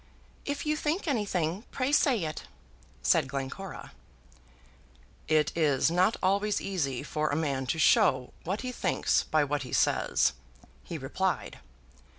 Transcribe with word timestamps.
"If 0.45 0.65
you 0.65 0.75
think 0.75 1.07
anything, 1.07 1.63
pray 1.69 1.91
say 1.91 2.23
it," 2.23 2.45
said 3.03 3.27
Glencora. 3.27 3.91
"It 5.27 5.55
is 5.55 5.91
not 5.91 6.17
always 6.23 6.59
easy 6.59 7.03
for 7.03 7.29
a 7.29 7.35
man 7.35 7.67
to 7.67 7.77
show 7.77 8.33
what 8.43 8.61
he 8.61 8.71
thinks 8.71 9.21
by 9.21 9.43
what 9.43 9.61
he 9.61 9.71
says," 9.71 10.33
he 10.83 10.97
replied. 10.97 11.59